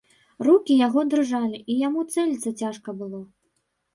Рукі 0.45 0.77
яго 0.87 1.01
дрыжалі, 1.11 1.59
і 1.73 1.77
яму 1.87 2.05
цэліцца 2.15 2.53
цяжка 2.65 2.89
было. 3.03 3.21